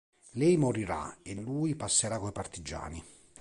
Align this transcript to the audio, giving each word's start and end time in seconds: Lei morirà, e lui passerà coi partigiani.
Lei 0.31 0.57
morirà, 0.57 1.15
e 1.21 1.35
lui 1.35 1.75
passerà 1.75 2.17
coi 2.17 2.31
partigiani. 2.39 3.05